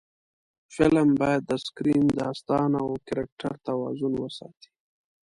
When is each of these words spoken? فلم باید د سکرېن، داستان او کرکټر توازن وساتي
فلم 0.75 1.09
باید 1.21 1.41
د 1.49 1.51
سکرېن، 1.65 2.05
داستان 2.21 2.69
او 2.83 2.87
کرکټر 3.07 3.53
توازن 3.67 4.13
وساتي 4.17 4.69